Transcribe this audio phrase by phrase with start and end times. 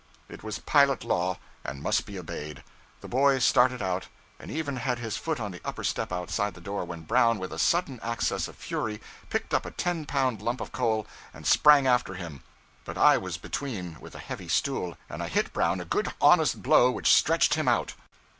[0.29, 2.63] It was pilot law, and must be obeyed.
[3.01, 4.07] The boy started out,
[4.39, 7.53] and even had his foot on the upper step outside the door, when Brown, with
[7.53, 11.85] a sudden access of fury, picked up a ten pound lump of coal and sprang
[11.85, 12.41] after him;
[12.83, 16.63] but I was between, with a heavy stool, and I hit Brown a good honest
[16.63, 17.93] blow which stretched him out.